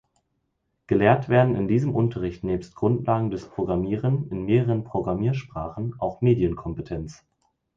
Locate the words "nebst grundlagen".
2.43-3.29